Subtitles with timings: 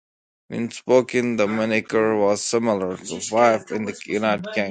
[0.47, 4.59] When spoken, the moniker was similar to Five in the United Kingdom.